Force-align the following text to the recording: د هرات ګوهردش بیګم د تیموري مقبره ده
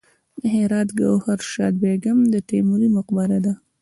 د 0.39 0.41
هرات 0.55 0.89
ګوهردش 0.99 1.51
بیګم 1.81 2.19
د 2.33 2.35
تیموري 2.49 2.87
مقبره 2.97 3.37
ده 3.45 3.53